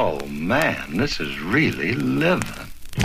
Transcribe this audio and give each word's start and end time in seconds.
Oh, 0.00 0.24
man, 0.26 0.96
this 0.96 1.18
is 1.18 1.40
really 1.40 1.92
living. 1.92 2.40
Hey 2.94 3.02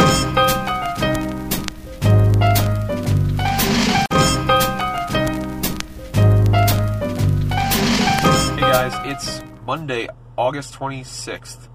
guys, 8.60 8.94
it's 9.06 9.42
Monday, 9.66 10.08
August 10.38 10.76
26th, 10.76 11.68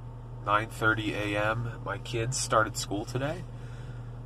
9:30 0.46 1.15
a.m. 1.15 1.72
My 1.85 1.98
kids 1.98 2.37
started 2.37 2.76
school 2.76 3.04
today. 3.04 3.42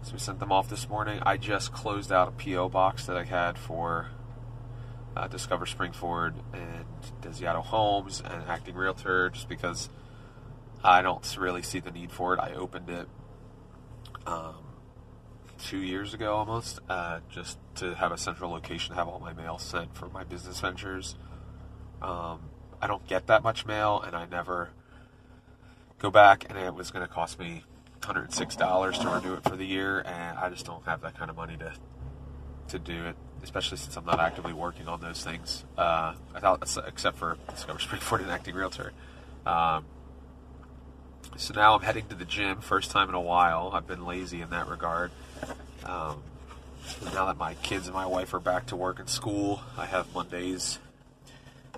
So 0.02 0.12
we 0.12 0.18
sent 0.18 0.40
them 0.40 0.52
off 0.52 0.68
this 0.68 0.90
morning. 0.90 1.20
I 1.24 1.38
just 1.38 1.72
closed 1.72 2.12
out 2.12 2.28
a 2.28 2.32
PO 2.32 2.68
box 2.68 3.06
that 3.06 3.16
I 3.16 3.24
had 3.24 3.56
for 3.56 4.08
uh, 5.16 5.26
Discover 5.26 5.64
Springford 5.64 6.34
and 6.52 6.84
Desiato 7.22 7.64
Homes 7.64 8.20
and 8.20 8.42
Acting 8.46 8.74
Realtor 8.74 9.30
just 9.30 9.48
because 9.48 9.88
I 10.84 11.02
don't 11.02 11.36
really 11.36 11.62
see 11.62 11.80
the 11.80 11.90
need 11.90 12.10
for 12.10 12.34
it. 12.34 12.40
I 12.40 12.54
opened 12.54 12.90
it 12.90 13.08
um, 14.26 14.56
two 15.62 15.78
years 15.78 16.14
ago 16.14 16.34
almost, 16.34 16.80
uh, 16.88 17.20
just 17.30 17.58
to 17.76 17.94
have 17.94 18.12
a 18.12 18.18
central 18.18 18.50
location, 18.50 18.90
to 18.90 18.96
have 18.96 19.08
all 19.08 19.20
my 19.20 19.32
mail 19.32 19.58
sent 19.58 19.94
for 19.96 20.08
my 20.08 20.24
business 20.24 20.60
ventures. 20.60 21.14
Um, 22.00 22.40
I 22.80 22.88
don't 22.88 23.06
get 23.06 23.28
that 23.28 23.42
much 23.44 23.64
mail, 23.64 24.02
and 24.04 24.16
I 24.16 24.26
never 24.26 24.70
go 25.98 26.10
back, 26.10 26.46
and 26.48 26.58
it 26.58 26.74
was 26.74 26.90
going 26.90 27.06
to 27.06 27.12
cost 27.12 27.38
me 27.38 27.62
$106 28.00 29.00
to 29.00 29.08
renew 29.08 29.34
it 29.34 29.44
for 29.44 29.56
the 29.56 29.64
year, 29.64 30.00
and 30.00 30.36
I 30.36 30.50
just 30.50 30.66
don't 30.66 30.84
have 30.84 31.00
that 31.02 31.16
kind 31.16 31.30
of 31.30 31.36
money 31.36 31.56
to 31.58 31.72
to 32.68 32.78
do 32.78 33.06
it, 33.06 33.16
especially 33.42 33.76
since 33.76 33.96
I'm 33.96 34.06
not 34.06 34.18
actively 34.18 34.52
working 34.52 34.88
on 34.88 35.00
those 35.00 35.22
things, 35.22 35.64
uh, 35.76 36.14
except 36.86 37.18
for 37.18 37.36
Discover 37.50 37.80
Springford 37.80 38.20
and 38.22 38.30
Acting 38.30 38.54
Realtor. 38.54 38.92
Um, 39.44 39.84
so 41.36 41.54
now 41.54 41.74
I'm 41.74 41.82
heading 41.82 42.06
to 42.08 42.14
the 42.14 42.24
gym, 42.24 42.60
first 42.60 42.90
time 42.90 43.08
in 43.08 43.14
a 43.14 43.20
while. 43.20 43.70
I've 43.72 43.86
been 43.86 44.04
lazy 44.04 44.40
in 44.42 44.50
that 44.50 44.68
regard. 44.68 45.10
Um, 45.84 46.22
now 47.14 47.26
that 47.26 47.36
my 47.36 47.54
kids 47.54 47.86
and 47.86 47.94
my 47.94 48.06
wife 48.06 48.34
are 48.34 48.40
back 48.40 48.66
to 48.66 48.76
work 48.76 48.98
and 48.98 49.08
school, 49.08 49.60
I 49.76 49.86
have 49.86 50.12
Mondays 50.14 50.78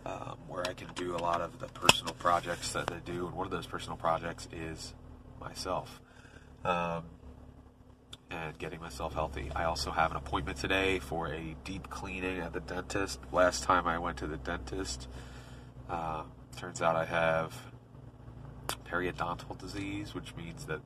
um, 0.05 0.37
where 0.49 0.67
I 0.69 0.73
can 0.75 0.89
do 0.95 1.17
a 1.17 1.19
lot 1.19 1.41
of 1.41 1.59
the 1.61 1.67
personal 1.67 2.15
projects 2.15 2.73
that 2.73 2.87
they 2.89 2.99
do, 3.05 3.27
and 3.27 3.35
one 3.35 3.47
of 3.47 3.53
those 3.53 3.67
personal 3.67 3.97
projects 3.97 4.49
is 4.53 4.93
myself 5.41 6.01
um, 6.65 7.05
and 8.31 8.59
getting 8.59 8.81
myself 8.81 9.15
healthy. 9.15 9.51
I 9.55 9.65
also 9.65 9.91
have 9.91 10.11
an 10.11 10.17
appointment 10.17 10.59
today 10.59 10.99
for 10.99 11.29
a 11.29 11.55
deep 11.65 11.89
cleaning 11.91 12.41
at 12.41 12.53
the 12.53 12.61
dentist. 12.61 13.21
Last 13.33 13.63
time 13.65 13.87
I 13.87 13.99
went 13.99 14.19
to 14.19 14.27
the 14.27 14.37
dentist, 14.37 15.09
uh, 15.89 16.25
turns 16.57 16.83
out 16.83 16.97
I 16.97 17.05
have 17.05 17.55
periodontal 18.67 19.59
disease, 19.59 20.15
which 20.15 20.35
means 20.37 20.67
that 20.67 20.81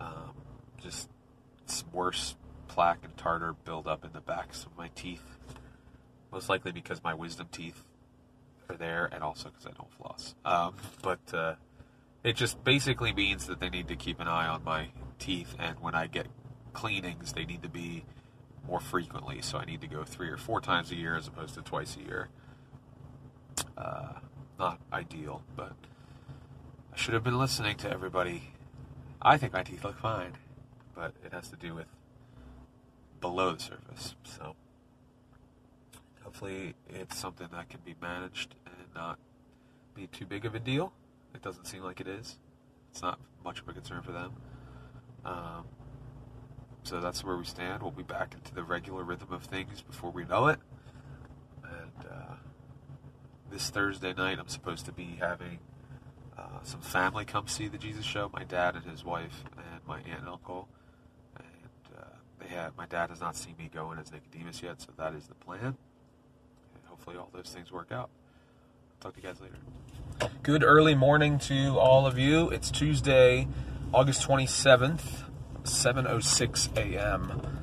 um, 0.00 0.34
just 0.78 1.08
worse 1.92 2.36
plaque 2.68 3.04
and 3.04 3.16
tartar 3.16 3.54
build 3.64 3.86
up 3.86 4.04
in 4.04 4.12
the 4.12 4.20
backs 4.20 4.64
of 4.64 4.76
my 4.76 4.88
teeth. 4.94 5.38
Most 6.32 6.48
likely 6.48 6.72
because 6.72 7.02
my 7.02 7.14
wisdom 7.14 7.48
teeth 7.50 7.84
are 8.68 8.76
there, 8.76 9.08
and 9.12 9.22
also 9.22 9.48
because 9.48 9.66
I 9.66 9.70
don't 9.70 9.92
floss. 9.92 10.34
Um, 10.44 10.74
but 11.02 11.20
uh, 11.32 11.54
it 12.24 12.36
just 12.36 12.62
basically 12.64 13.12
means 13.12 13.46
that 13.46 13.60
they 13.60 13.70
need 13.70 13.88
to 13.88 13.96
keep 13.96 14.20
an 14.20 14.28
eye 14.28 14.46
on 14.46 14.64
my 14.64 14.88
teeth, 15.18 15.54
and 15.58 15.78
when 15.80 15.94
I 15.94 16.06
get 16.06 16.26
cleanings, 16.72 17.32
they 17.32 17.44
need 17.44 17.62
to 17.62 17.68
be 17.68 18.04
more 18.68 18.80
frequently. 18.80 19.40
So 19.42 19.58
I 19.58 19.64
need 19.64 19.80
to 19.82 19.86
go 19.86 20.04
three 20.04 20.28
or 20.28 20.36
four 20.36 20.60
times 20.60 20.90
a 20.90 20.96
year 20.96 21.16
as 21.16 21.28
opposed 21.28 21.54
to 21.54 21.62
twice 21.62 21.96
a 21.96 22.00
year. 22.00 22.28
Uh, 23.78 24.14
not 24.58 24.80
ideal, 24.92 25.42
but 25.54 25.72
I 26.96 26.98
should 26.98 27.12
have 27.12 27.22
been 27.22 27.38
listening 27.38 27.76
to 27.78 27.90
everybody. 27.90 28.54
I 29.20 29.36
think 29.36 29.52
my 29.52 29.62
teeth 29.62 29.84
look 29.84 29.98
fine, 29.98 30.32
but 30.94 31.12
it 31.22 31.30
has 31.34 31.48
to 31.50 31.56
do 31.56 31.74
with 31.74 31.86
below 33.20 33.52
the 33.52 33.62
surface. 33.62 34.14
So 34.24 34.56
hopefully 36.22 36.74
it's 36.88 37.18
something 37.18 37.48
that 37.52 37.68
can 37.68 37.80
be 37.84 37.94
managed 38.00 38.54
and 38.64 38.74
not 38.94 39.18
be 39.94 40.06
too 40.06 40.24
big 40.24 40.46
of 40.46 40.54
a 40.54 40.58
deal. 40.58 40.90
It 41.34 41.42
doesn't 41.42 41.66
seem 41.66 41.82
like 41.82 42.00
it 42.00 42.08
is. 42.08 42.38
It's 42.90 43.02
not 43.02 43.20
much 43.44 43.60
of 43.60 43.68
a 43.68 43.74
concern 43.74 44.00
for 44.00 44.12
them. 44.12 44.32
Um, 45.26 45.66
so 46.82 47.02
that's 47.02 47.22
where 47.22 47.36
we 47.36 47.44
stand. 47.44 47.82
We'll 47.82 47.90
be 47.90 48.04
back 48.04 48.32
into 48.32 48.54
the 48.54 48.62
regular 48.62 49.04
rhythm 49.04 49.32
of 49.32 49.42
things 49.42 49.82
before 49.82 50.10
we 50.10 50.24
know 50.24 50.48
it. 50.48 50.60
And 51.62 52.10
uh, 52.10 52.34
this 53.50 53.68
Thursday 53.68 54.14
night, 54.14 54.38
I'm 54.38 54.48
supposed 54.48 54.86
to 54.86 54.92
be 54.92 55.18
having 55.20 55.58
uh, 56.38 56.42
some 56.62 56.80
family 56.80 57.24
come 57.24 57.48
see 57.48 57.68
the 57.68 57.78
Jesus 57.78 58.04
Show. 58.04 58.30
My 58.32 58.44
dad 58.44 58.74
and 58.74 58.84
his 58.84 59.04
wife 59.04 59.44
and 59.56 59.80
my 59.86 59.98
aunt 59.98 60.20
and 60.20 60.28
uncle. 60.28 60.68
And 61.36 61.98
uh, 61.98 62.04
they 62.38 62.48
have 62.48 62.76
my 62.76 62.86
dad 62.86 63.10
has 63.10 63.20
not 63.20 63.36
seen 63.36 63.54
me 63.58 63.70
going 63.72 63.98
as 63.98 64.12
Nicodemus 64.12 64.62
yet, 64.62 64.80
so 64.80 64.88
that 64.98 65.14
is 65.14 65.26
the 65.26 65.34
plan. 65.34 65.64
And 65.64 66.84
hopefully, 66.84 67.16
all 67.16 67.30
those 67.32 67.52
things 67.54 67.72
work 67.72 67.90
out. 67.90 68.10
Talk 69.00 69.14
to 69.14 69.22
you 69.22 69.28
guys 69.28 69.40
later. 69.40 69.56
Good 70.42 70.62
early 70.62 70.94
morning 70.94 71.38
to 71.40 71.78
all 71.78 72.06
of 72.06 72.18
you. 72.18 72.50
It's 72.50 72.70
Tuesday, 72.70 73.48
August 73.92 74.26
27th, 74.28 75.24
7:06 75.64 76.76
a.m. 76.76 77.62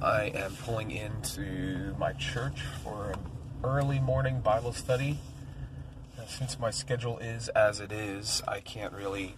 I 0.00 0.24
am 0.34 0.52
pulling 0.56 0.90
into 0.90 1.94
my 1.98 2.12
church 2.12 2.60
for 2.82 3.10
an 3.12 3.18
early 3.64 3.98
morning 3.98 4.40
Bible 4.40 4.72
study 4.72 5.18
since 6.28 6.58
my 6.58 6.70
schedule 6.70 7.18
is 7.18 7.48
as 7.50 7.80
it 7.80 7.92
is, 7.92 8.42
I 8.46 8.60
can't 8.60 8.92
really 8.92 9.36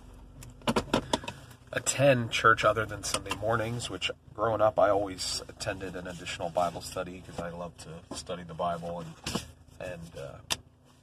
attend 1.72 2.30
church 2.30 2.64
other 2.64 2.86
than 2.86 3.04
Sunday 3.04 3.34
mornings, 3.36 3.90
which 3.90 4.10
growing 4.34 4.60
up 4.60 4.78
I 4.78 4.88
always 4.88 5.42
attended 5.48 5.96
an 5.96 6.06
additional 6.06 6.48
Bible 6.48 6.80
study 6.80 7.22
because 7.24 7.40
I 7.40 7.50
love 7.50 7.72
to 7.78 8.16
study 8.16 8.42
the 8.42 8.54
Bible 8.54 9.00
and 9.00 9.42
and 9.78 10.10
uh, 10.18 10.56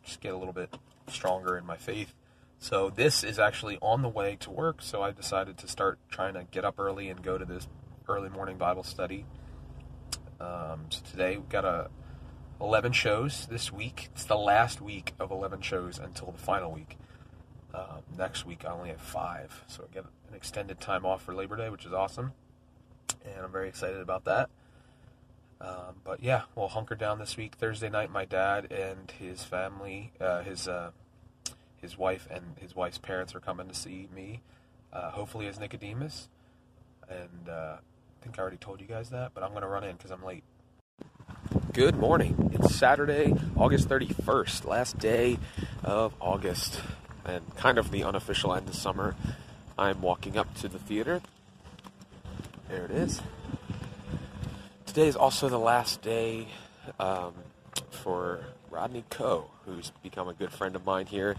just 0.03 0.19
get 0.21 0.33
a 0.33 0.37
little 0.37 0.53
bit 0.53 0.73
stronger 1.07 1.57
in 1.57 1.65
my 1.65 1.77
faith. 1.77 2.13
So 2.59 2.89
this 2.89 3.23
is 3.23 3.39
actually 3.39 3.77
on 3.81 4.01
the 4.01 4.09
way 4.09 4.37
to 4.39 4.49
work, 4.49 4.81
so 4.81 5.01
I 5.01 5.11
decided 5.11 5.57
to 5.59 5.67
start 5.67 5.99
trying 6.09 6.33
to 6.33 6.45
get 6.49 6.65
up 6.65 6.79
early 6.79 7.09
and 7.09 7.21
go 7.21 7.37
to 7.37 7.45
this 7.45 7.67
early 8.07 8.29
morning 8.29 8.57
Bible 8.57 8.83
study. 8.83 9.25
Um, 10.39 10.85
so 10.89 11.01
today 11.11 11.37
we've 11.37 11.49
got 11.49 11.65
a 11.65 11.89
11 12.63 12.93
shows 12.93 13.45
this 13.51 13.73
week. 13.73 14.07
It's 14.13 14.23
the 14.23 14.37
last 14.37 14.79
week 14.79 15.13
of 15.19 15.31
11 15.31 15.61
shows 15.61 15.99
until 15.99 16.31
the 16.31 16.37
final 16.37 16.71
week. 16.71 16.97
Um, 17.73 18.03
next 18.17 18.45
week, 18.45 18.63
I 18.65 18.71
only 18.71 18.89
have 18.89 19.01
five. 19.01 19.63
So 19.67 19.83
I 19.83 19.93
get 19.93 20.05
an 20.29 20.33
extended 20.33 20.79
time 20.79 21.05
off 21.05 21.23
for 21.23 21.33
Labor 21.35 21.57
Day, 21.57 21.69
which 21.69 21.85
is 21.85 21.91
awesome. 21.91 22.31
And 23.25 23.43
I'm 23.43 23.51
very 23.51 23.67
excited 23.67 23.99
about 23.99 24.23
that. 24.25 24.49
Um, 25.59 25.95
but 26.05 26.23
yeah, 26.23 26.43
we'll 26.55 26.69
hunker 26.69 26.95
down 26.95 27.19
this 27.19 27.35
week. 27.35 27.55
Thursday 27.55 27.89
night, 27.89 28.09
my 28.09 28.23
dad 28.23 28.71
and 28.71 29.11
his 29.11 29.43
family, 29.43 30.13
uh, 30.21 30.41
his 30.43 30.67
uh, 30.67 30.91
his 31.77 31.97
wife 31.97 32.27
and 32.31 32.43
his 32.59 32.75
wife's 32.75 32.97
parents 32.97 33.35
are 33.35 33.41
coming 33.41 33.67
to 33.67 33.73
see 33.73 34.07
me. 34.15 34.41
Uh, 34.91 35.11
hopefully, 35.11 35.47
as 35.47 35.59
Nicodemus. 35.59 36.29
And 37.09 37.49
uh, 37.49 37.75
I 37.77 38.23
think 38.23 38.39
I 38.39 38.41
already 38.41 38.57
told 38.57 38.79
you 38.79 38.87
guys 38.87 39.09
that, 39.09 39.31
but 39.33 39.43
I'm 39.43 39.53
to 39.53 39.67
run 39.67 39.83
in 39.83 39.95
because 39.97 40.11
I'm 40.11 40.23
late. 40.23 40.43
Good 41.73 41.97
morning. 41.97 42.51
It's 42.53 42.75
Saturday, 42.75 43.33
August 43.57 43.89
31st, 43.89 44.65
last 44.65 44.99
day 44.99 45.39
of 45.83 46.13
August, 46.19 46.79
and 47.25 47.43
kind 47.55 47.79
of 47.79 47.89
the 47.89 48.03
unofficial 48.03 48.53
end 48.53 48.69
of 48.69 48.75
summer. 48.75 49.15
I'm 49.75 49.99
walking 49.99 50.37
up 50.37 50.53
to 50.59 50.67
the 50.67 50.77
theater. 50.77 51.19
There 52.69 52.85
it 52.85 52.91
is. 52.91 53.23
Today 54.85 55.07
is 55.07 55.15
also 55.15 55.49
the 55.49 55.57
last 55.57 56.03
day 56.03 56.45
um, 56.99 57.33
for 57.89 58.41
Rodney 58.69 59.03
Coe, 59.09 59.49
who's 59.65 59.91
become 60.03 60.27
a 60.27 60.33
good 60.33 60.51
friend 60.51 60.75
of 60.75 60.85
mine 60.85 61.07
here. 61.07 61.37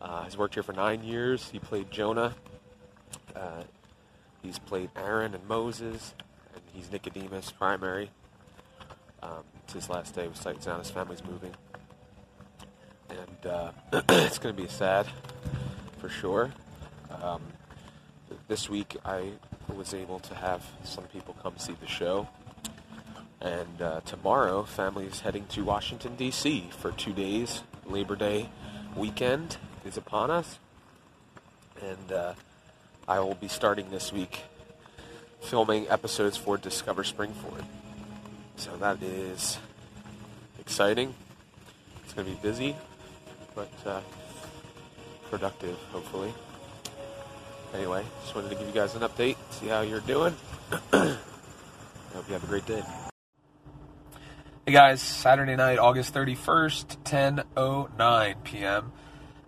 Uh, 0.00 0.22
he's 0.22 0.38
worked 0.38 0.54
here 0.54 0.62
for 0.62 0.72
nine 0.72 1.02
years. 1.02 1.50
He 1.50 1.58
played 1.58 1.90
Jonah. 1.90 2.36
Uh, 3.34 3.64
he's 4.40 4.60
played 4.60 4.90
Aaron 4.94 5.34
and 5.34 5.48
Moses, 5.48 6.14
and 6.54 6.62
he's 6.72 6.92
Nicodemus 6.92 7.50
primary. 7.50 8.10
Um, 9.22 9.44
it's 9.64 9.74
his 9.74 9.88
last 9.88 10.14
day 10.14 10.26
with 10.26 10.36
Sight 10.36 10.56
and 10.56 10.62
Sound. 10.64 10.78
His 10.82 10.90
family's 10.90 11.22
moving. 11.24 11.54
And 13.08 13.46
uh, 13.46 13.70
it's 14.08 14.38
going 14.38 14.54
to 14.54 14.62
be 14.62 14.68
sad 14.68 15.06
for 15.98 16.08
sure. 16.08 16.50
Um, 17.22 17.42
this 18.48 18.68
week 18.68 18.96
I 19.04 19.30
was 19.72 19.94
able 19.94 20.18
to 20.20 20.34
have 20.34 20.64
some 20.84 21.04
people 21.04 21.36
come 21.42 21.54
see 21.58 21.76
the 21.80 21.86
show. 21.86 22.28
And 23.40 23.82
uh, 23.82 24.00
tomorrow, 24.04 24.62
family 24.64 25.06
is 25.06 25.20
heading 25.20 25.46
to 25.50 25.64
Washington, 25.64 26.14
D.C. 26.16 26.70
for 26.78 26.92
two 26.92 27.12
days. 27.12 27.62
Labor 27.86 28.14
Day 28.16 28.48
weekend 28.96 29.56
is 29.84 29.96
upon 29.96 30.30
us. 30.30 30.58
And 31.80 32.12
uh, 32.12 32.34
I 33.08 33.20
will 33.20 33.34
be 33.34 33.48
starting 33.48 33.90
this 33.90 34.12
week 34.12 34.40
filming 35.40 35.88
episodes 35.88 36.36
for 36.36 36.56
Discover 36.56 37.02
Springford. 37.02 37.64
So 38.56 38.76
that 38.76 39.02
is 39.02 39.58
exciting. 40.60 41.14
It's 42.04 42.12
going 42.12 42.26
to 42.26 42.32
be 42.34 42.38
busy, 42.42 42.76
but 43.54 43.70
uh, 43.86 44.00
productive, 45.30 45.76
hopefully. 45.90 46.32
Anyway, 47.74 48.04
just 48.22 48.34
wanted 48.34 48.50
to 48.50 48.54
give 48.54 48.66
you 48.66 48.74
guys 48.74 48.94
an 48.94 49.02
update, 49.02 49.36
see 49.50 49.68
how 49.68 49.80
you're 49.80 50.00
doing. 50.00 50.34
I 50.92 51.16
hope 52.14 52.28
you 52.28 52.34
have 52.34 52.44
a 52.44 52.46
great 52.46 52.66
day. 52.66 52.82
Hey 54.66 54.72
guys, 54.72 55.02
Saturday 55.02 55.56
night, 55.56 55.78
August 55.78 56.14
31st, 56.14 56.98
10:09 57.02 58.44
p.m. 58.44 58.92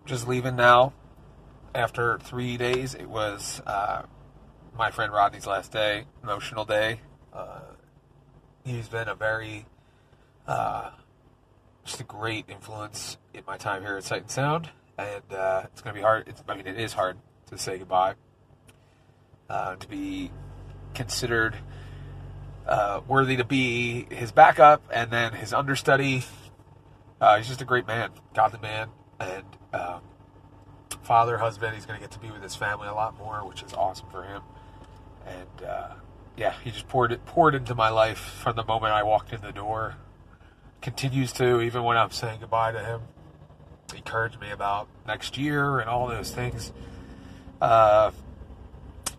Just 0.06 0.26
leaving 0.26 0.56
now. 0.56 0.92
After 1.74 2.18
three 2.18 2.56
days, 2.56 2.94
it 2.94 3.08
was 3.08 3.62
uh, 3.66 4.02
my 4.76 4.90
friend 4.90 5.12
Rodney's 5.12 5.46
last 5.46 5.70
day, 5.70 6.04
emotional 6.22 6.64
day. 6.64 7.00
Uh, 7.32 7.60
he's 8.64 8.88
been 8.88 9.08
a 9.08 9.14
very, 9.14 9.66
uh, 10.46 10.90
just 11.84 12.00
a 12.00 12.05
great 12.05 12.46
influence 12.49 13.19
in 13.32 13.43
my 13.46 13.56
time 13.56 13.82
here 13.82 13.96
at 13.96 14.05
Sight 14.05 14.22
and 14.22 14.31
Sound, 14.31 14.70
and 14.99 15.22
uh, 15.32 15.62
it's 15.66 15.82
going 15.82 15.94
to 15.94 15.99
be 15.99 16.02
hard. 16.02 16.28
It's, 16.28 16.43
I 16.49 16.55
mean, 16.56 16.66
it 16.66 16.78
is 16.78 16.93
hard 16.93 17.19
to 17.46 17.58
say 17.58 17.78
goodbye, 17.78 18.14
uh, 19.49 19.76
to 19.76 19.88
be 19.88 20.31
considered 20.94 21.56
uh, 22.66 23.00
worthy 23.06 23.37
to 23.37 23.44
be 23.44 24.06
his 24.11 24.32
backup 24.32 24.82
and 24.93 25.11
then 25.11 25.32
his 25.32 25.52
understudy. 25.52 26.25
Uh, 27.20 27.37
he's 27.37 27.49
just 27.49 27.61
a 27.61 27.64
great 27.64 27.87
man, 27.87 28.11
godly 28.34 28.61
man, 28.61 28.88
and 29.20 29.44
um, 29.72 30.00
father, 31.02 31.38
husband. 31.38 31.75
He's 31.75 31.87
going 31.87 31.99
to 31.99 32.02
get 32.02 32.11
to 32.12 32.19
be 32.19 32.31
with 32.31 32.43
his 32.43 32.56
family 32.56 32.88
a 32.88 32.94
lot 32.94 33.16
more, 33.19 33.46
which 33.46 33.62
is 33.62 33.72
awesome 33.75 34.08
for 34.11 34.25
him. 34.25 34.43
And 35.26 35.66
uh, 35.66 35.94
yeah, 36.36 36.54
he 36.62 36.70
just 36.70 36.88
poured 36.88 37.12
it 37.12 37.25
poured 37.26 37.54
into 37.54 37.75
my 37.75 37.90
life 37.90 38.19
from 38.19 38.56
the 38.56 38.64
moment 38.64 38.92
I 38.92 39.02
walked 39.02 39.32
in 39.32 39.40
the 39.40 39.52
door. 39.52 39.96
Continues 40.81 41.32
to 41.34 41.60
even 41.60 41.82
when 41.84 41.96
I'm 41.96 42.10
saying 42.10 42.40
goodbye 42.40 42.72
to 42.72 42.81
him. 42.81 43.02
Encouraged 43.94 44.40
me 44.40 44.50
about 44.50 44.88
next 45.06 45.38
year 45.38 45.78
and 45.78 45.88
all 45.88 46.08
those 46.08 46.31
things. 46.31 46.72
Uh, 47.60 48.10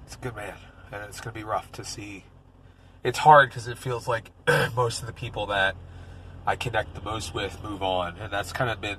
it's 0.06 0.16
a 0.16 0.20
good 0.20 0.36
man, 0.36 0.56
and 0.92 1.04
it's 1.04 1.20
going 1.22 1.34
to 1.34 1.40
be 1.40 1.44
rough 1.44 1.72
to 1.74 1.86
see. 1.86 2.26
It's 3.04 3.20
hard 3.20 3.50
because 3.50 3.68
it 3.68 3.78
feels 3.78 4.08
like 4.08 4.32
most 4.76 5.02
of 5.02 5.08
the 5.08 5.14
people 5.14 5.48
that 5.48 5.76
I 6.46 6.56
connect 6.56 6.94
the 6.94 7.02
most 7.02 7.34
with 7.34 7.64
move 7.64 7.82
on, 7.82 8.18
and 8.18 8.32
that's 8.32 8.52
kind 8.52 8.70
of 8.70 8.82
been 8.82 8.98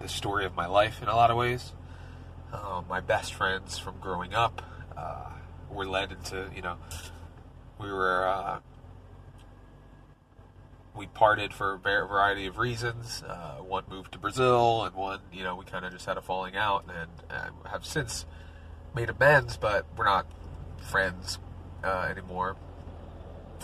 the 0.00 0.08
story 0.08 0.44
of 0.44 0.54
my 0.54 0.66
life 0.66 1.02
in 1.02 1.08
a 1.08 1.16
lot 1.16 1.30
of 1.30 1.36
ways. 1.36 1.72
Uh, 2.52 2.82
my 2.88 3.00
best 3.00 3.34
friends 3.34 3.78
from 3.78 3.98
growing 4.00 4.34
up 4.34 4.62
uh, 4.96 5.32
were 5.70 5.86
led 5.86 6.12
into, 6.12 6.48
you 6.54 6.62
know, 6.62 6.76
we 7.80 7.90
were 7.90 8.26
uh, 8.26 8.58
we 10.96 11.06
parted 11.06 11.54
for 11.54 11.74
a 11.74 11.78
variety 11.78 12.46
of 12.46 12.58
reasons. 12.58 13.22
Uh, 13.26 13.56
one 13.56 13.84
moved 13.88 14.12
to 14.12 14.18
Brazil, 14.18 14.84
and 14.84 14.94
one, 14.94 15.20
you 15.32 15.42
know, 15.42 15.56
we 15.56 15.64
kind 15.64 15.84
of 15.84 15.92
just 15.92 16.06
had 16.06 16.16
a 16.16 16.20
falling 16.20 16.56
out, 16.56 16.84
and, 16.88 17.10
and 17.30 17.54
have 17.70 17.86
since 17.86 18.26
made 18.94 19.08
amends, 19.08 19.56
but 19.56 19.86
we're 19.96 20.04
not 20.04 20.26
friends 20.90 21.38
uh, 21.84 22.06
anymore. 22.10 22.56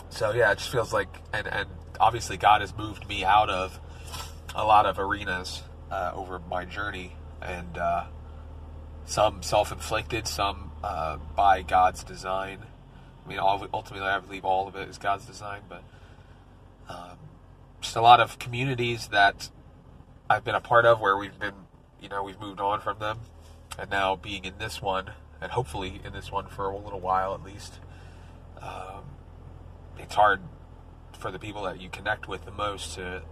So 0.09 0.31
yeah, 0.31 0.51
it 0.51 0.57
just 0.57 0.71
feels 0.71 0.93
like, 0.93 1.09
and 1.33 1.47
and 1.47 1.69
obviously 1.99 2.37
God 2.37 2.61
has 2.61 2.75
moved 2.75 3.07
me 3.07 3.23
out 3.23 3.49
of 3.49 3.79
a 4.55 4.65
lot 4.65 4.85
of 4.85 4.97
arenas 4.97 5.63
uh, 5.91 6.11
over 6.15 6.39
my 6.39 6.65
journey, 6.65 7.15
and 7.41 7.77
uh, 7.77 8.05
some 9.05 9.43
self-inflicted, 9.43 10.27
some 10.27 10.71
uh, 10.83 11.17
by 11.35 11.61
God's 11.61 12.03
design. 12.03 12.59
I 13.27 13.29
mean, 13.29 13.39
ultimately, 13.73 14.07
I 14.07 14.19
believe 14.19 14.45
all 14.45 14.69
of 14.69 14.75
it 14.77 14.87
is 14.87 14.97
God's 14.97 15.25
design, 15.25 15.63
but 15.67 15.83
um, 16.87 17.17
just 17.81 17.97
a 17.97 18.01
lot 18.01 18.21
of 18.21 18.39
communities 18.39 19.09
that 19.09 19.49
I've 20.29 20.45
been 20.45 20.55
a 20.55 20.61
part 20.61 20.85
of 20.85 21.01
where 21.01 21.17
we've 21.17 21.37
been, 21.37 21.53
you 22.01 22.07
know, 22.07 22.23
we've 22.23 22.39
moved 22.39 22.61
on 22.61 22.79
from 22.79 22.99
them, 22.99 23.19
and 23.77 23.89
now 23.89 24.15
being 24.15 24.45
in 24.45 24.53
this 24.59 24.81
one, 24.81 25.11
and 25.41 25.51
hopefully 25.51 25.99
in 26.05 26.13
this 26.13 26.31
one 26.31 26.47
for 26.47 26.69
a 26.69 26.77
little 26.77 27.01
while 27.01 27.33
at 27.33 27.43
least, 27.43 27.79
um, 28.61 29.03
it's 29.99 30.15
hard 30.15 30.39
for 31.19 31.29
the 31.29 31.39
people 31.39 31.63
that 31.63 31.81
you 31.81 31.89
connect 31.89 32.29
with 32.29 32.45
the 32.45 32.51
most 32.51 32.95
to 32.95 33.23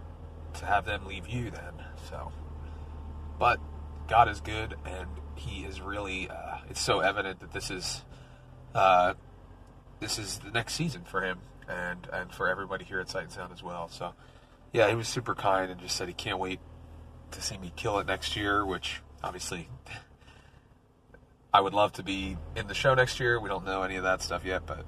to 0.54 0.66
have 0.66 0.84
them 0.84 1.06
leave 1.06 1.26
you. 1.26 1.50
Then, 1.50 1.72
so, 2.10 2.32
but 3.38 3.60
God 4.08 4.28
is 4.28 4.42
good, 4.42 4.74
and 4.84 5.06
He 5.36 5.64
is 5.64 5.80
really. 5.80 6.28
Uh, 6.28 6.58
it's 6.68 6.82
so 6.82 7.00
evident 7.00 7.40
that 7.40 7.52
this 7.52 7.70
is. 7.70 8.04
Uh, 8.74 9.14
this 10.00 10.18
is 10.18 10.38
the 10.38 10.50
next 10.50 10.74
season 10.74 11.02
for 11.04 11.22
him 11.22 11.38
and 11.68 12.06
and 12.12 12.32
for 12.32 12.48
everybody 12.48 12.84
here 12.84 13.00
at 13.00 13.08
Sight 13.08 13.24
and 13.24 13.32
Sound 13.32 13.52
as 13.52 13.62
well. 13.62 13.88
So, 13.88 14.14
yeah, 14.72 14.88
he 14.88 14.94
was 14.94 15.08
super 15.08 15.34
kind 15.34 15.70
and 15.70 15.80
just 15.80 15.96
said 15.96 16.08
he 16.08 16.14
can't 16.14 16.38
wait 16.38 16.60
to 17.32 17.42
see 17.42 17.58
me 17.58 17.72
kill 17.76 17.98
it 17.98 18.06
next 18.06 18.36
year. 18.36 18.64
Which 18.64 19.02
obviously, 19.22 19.68
I 21.54 21.60
would 21.60 21.74
love 21.74 21.92
to 21.94 22.02
be 22.02 22.36
in 22.54 22.66
the 22.66 22.74
show 22.74 22.94
next 22.94 23.20
year. 23.20 23.40
We 23.40 23.48
don't 23.48 23.64
know 23.64 23.82
any 23.82 23.96
of 23.96 24.04
that 24.04 24.22
stuff 24.22 24.44
yet, 24.44 24.66
but 24.66 24.84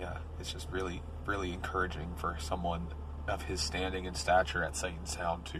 yeah, 0.00 0.18
it's 0.40 0.52
just 0.52 0.70
really 0.70 1.02
really 1.26 1.52
encouraging 1.52 2.12
for 2.16 2.36
someone 2.38 2.86
of 3.28 3.42
his 3.42 3.60
standing 3.60 4.06
and 4.06 4.16
stature 4.16 4.62
at 4.62 4.76
Sight 4.76 4.94
and 4.98 5.08
Sound 5.08 5.46
to 5.46 5.58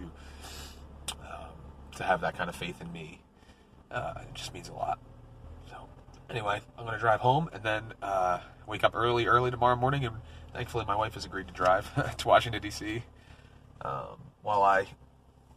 um, 1.20 1.54
to 1.96 2.04
have 2.04 2.20
that 2.22 2.36
kind 2.36 2.48
of 2.48 2.56
faith 2.56 2.80
in 2.80 2.92
me. 2.92 3.20
Uh, 3.90 4.14
it 4.22 4.34
just 4.34 4.52
means 4.52 4.68
a 4.68 4.72
lot. 4.72 4.98
Anyway, 6.34 6.60
I'm 6.76 6.84
going 6.84 6.96
to 6.96 7.00
drive 7.00 7.20
home 7.20 7.48
and 7.52 7.62
then 7.62 7.92
uh, 8.02 8.40
wake 8.66 8.82
up 8.82 8.96
early, 8.96 9.26
early 9.26 9.52
tomorrow 9.52 9.76
morning, 9.76 10.04
and 10.04 10.16
thankfully 10.52 10.84
my 10.84 10.96
wife 10.96 11.14
has 11.14 11.24
agreed 11.24 11.46
to 11.46 11.54
drive 11.54 11.88
to 12.16 12.26
Washington 12.26 12.60
D.C. 12.60 13.04
Um, 13.82 14.18
while 14.42 14.64
I 14.64 14.88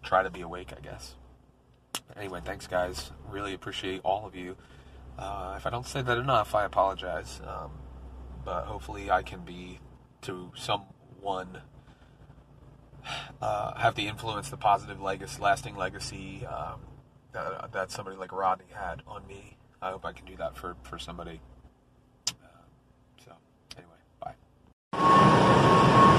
try 0.03 0.21
to 0.21 0.29
be 0.29 0.41
awake, 0.41 0.71
I 0.77 0.79
guess. 0.79 1.15
Anyway, 2.15 2.41
thanks 2.45 2.68
guys. 2.68 3.09
Really 3.27 3.56
appreciate 3.56 4.01
all 4.03 4.27
of 4.27 4.35
you. 4.35 4.56
Uh, 5.18 5.56
if 5.57 5.65
I 5.65 5.71
don't 5.71 5.88
say 5.88 6.03
that 6.03 6.15
enough, 6.19 6.53
I 6.53 6.65
apologize. 6.65 7.41
Um, 7.44 7.71
but 8.45 8.65
hopefully, 8.65 9.09
I 9.09 9.23
can 9.23 9.39
be 9.39 9.80
to 10.21 10.51
someone 10.56 11.62
uh, 13.41 13.73
have 13.80 13.95
the 13.95 14.07
influence, 14.07 14.51
the 14.51 14.57
positive 14.57 15.01
legacy, 15.01 15.41
lasting 15.41 15.75
legacy 15.75 16.45
um, 16.45 16.81
that, 17.31 17.71
that 17.71 17.89
somebody 17.89 18.15
like 18.15 18.31
Rodney 18.31 18.68
had 18.75 19.01
on 19.07 19.25
me. 19.25 19.56
I 19.81 19.91
hope 19.91 20.06
I 20.06 20.12
can 20.12 20.25
do 20.25 20.35
that 20.38 20.56
for 20.57 20.75
for 20.83 20.97
somebody. 20.97 21.39
Uh, 22.29 22.33
so, 23.24 23.31
anyway, 23.77 24.01
bye. 24.19 24.33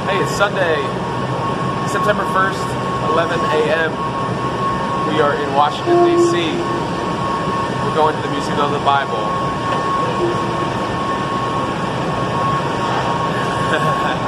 Hey, 0.07 0.23
it's 0.23 0.37
Sunday, 0.37 0.77
September 1.91 2.25
1st, 2.31 3.11
11 3.11 3.41
a.m. 3.41 3.91
We 5.13 5.21
are 5.21 5.35
in 5.35 5.55
Washington, 5.55 6.05
D.C. 6.05 6.55
We're 7.83 7.95
going 7.95 8.15
to 8.15 8.23
the 8.23 8.31
Museum 8.31 8.61
of 8.61 8.71
the 8.71 8.79
Bible. 8.85 9.27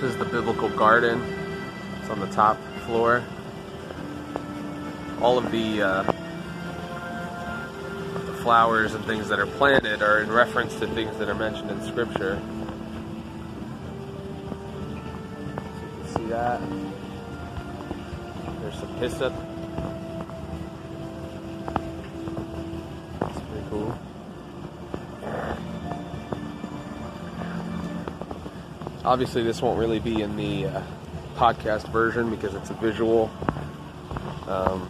This 0.00 0.12
is 0.12 0.16
the 0.16 0.26
biblical 0.26 0.68
garden. 0.68 1.20
It's 2.00 2.08
on 2.08 2.20
the 2.20 2.28
top 2.28 2.56
floor. 2.86 3.20
All 5.20 5.36
of 5.36 5.50
the, 5.50 5.82
uh, 5.82 6.02
the 8.24 8.32
flowers 8.34 8.94
and 8.94 9.04
things 9.06 9.28
that 9.28 9.40
are 9.40 9.46
planted 9.46 10.00
are 10.00 10.20
in 10.20 10.30
reference 10.30 10.78
to 10.78 10.86
things 10.86 11.18
that 11.18 11.28
are 11.28 11.34
mentioned 11.34 11.72
in 11.72 11.82
Scripture. 11.82 12.40
So 14.86 15.82
you 15.82 15.90
can 15.90 16.14
see 16.14 16.26
that. 16.26 16.60
There's 18.60 18.78
some 18.78 18.94
hyssop. 18.98 19.47
Obviously, 29.08 29.42
this 29.42 29.62
won't 29.62 29.78
really 29.78 30.00
be 30.00 30.20
in 30.20 30.36
the 30.36 30.66
uh, 30.66 30.82
podcast 31.34 31.90
version 31.90 32.28
because 32.28 32.54
it's 32.54 32.68
a 32.68 32.74
visual. 32.74 33.30
Um, 34.46 34.86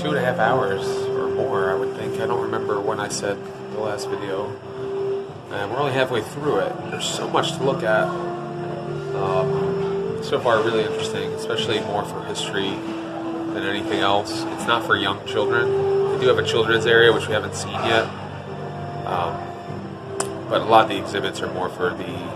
two 0.00 0.08
and 0.08 0.16
a 0.16 0.20
half 0.20 0.38
hours 0.38 0.86
or 0.86 1.28
more. 1.28 1.70
I 1.70 1.74
would 1.74 1.96
think. 1.96 2.20
I 2.20 2.26
don't 2.26 2.42
remember 2.42 2.80
when 2.80 3.00
I 3.00 3.08
said 3.08 3.38
the 3.72 3.80
last 3.80 4.08
video. 4.08 4.48
And 5.50 5.70
we're 5.70 5.78
only 5.78 5.92
halfway 5.92 6.22
through 6.22 6.58
it. 6.58 6.90
There's 6.90 7.08
so 7.08 7.28
much 7.28 7.52
to 7.52 7.62
look 7.62 7.82
at. 7.82 8.08
Um, 9.14 10.22
so 10.22 10.40
far, 10.40 10.62
really 10.62 10.84
interesting, 10.84 11.32
especially 11.32 11.80
more 11.80 12.04
for 12.04 12.22
history 12.24 12.70
than 12.70 13.62
anything 13.62 14.00
else. 14.00 14.42
It's 14.42 14.66
not 14.66 14.84
for 14.84 14.96
young 14.96 15.24
children. 15.26 16.12
They 16.12 16.20
do 16.20 16.28
have 16.28 16.38
a 16.38 16.46
children's 16.46 16.86
area, 16.86 17.12
which 17.12 17.28
we 17.28 17.32
haven't 17.32 17.54
seen 17.54 17.72
yet. 17.72 18.06
Um, 19.06 19.40
but 20.48 20.60
a 20.60 20.64
lot 20.64 20.84
of 20.84 20.88
the 20.90 20.98
exhibits 20.98 21.40
are 21.40 21.52
more 21.52 21.68
for 21.68 21.90
the 21.90 22.35